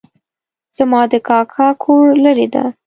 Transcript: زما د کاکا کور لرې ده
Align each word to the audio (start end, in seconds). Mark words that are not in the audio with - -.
زما 0.77 1.01
د 1.11 1.13
کاکا 1.27 1.67
کور 1.83 2.05
لرې 2.23 2.47
ده 2.53 2.63